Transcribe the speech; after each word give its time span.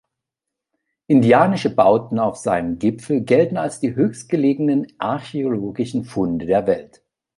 Indianische 1.05 1.69
Bauten 1.69 2.17
auf 2.17 2.35
seinem 2.35 2.79
Gipfel 2.79 3.21
gelten 3.21 3.57
als 3.57 3.79
die 3.79 3.93
höchstgelegenen 3.95 4.87
archäologischen 4.97 6.05
Funde 6.05 6.47
der 6.47 6.65
Welt. 6.65 7.03